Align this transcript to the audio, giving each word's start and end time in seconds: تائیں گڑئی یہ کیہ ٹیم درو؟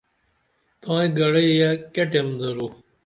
تائیں 0.81 1.11
گڑئی 1.19 1.49
یہ 1.59 1.69
کیہ 1.93 2.05
ٹیم 2.11 2.27
درو؟ 2.39 2.67